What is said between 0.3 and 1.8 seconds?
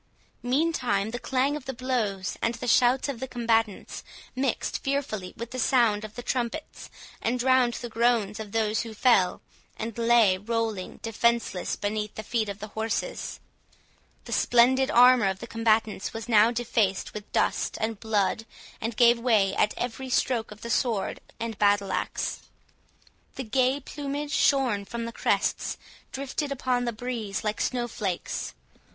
Meantime the clang of the